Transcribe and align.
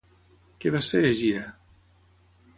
Què 0.63 0.71
va 0.77 0.81
ser 0.87 1.03
Egira? 1.11 1.45